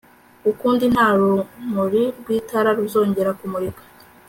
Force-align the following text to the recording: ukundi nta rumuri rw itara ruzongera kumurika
ukundi 0.51 0.85
nta 0.93 1.07
rumuri 1.17 2.03
rw 2.19 2.27
itara 2.37 2.69
ruzongera 2.79 3.31
kumurika 3.39 3.83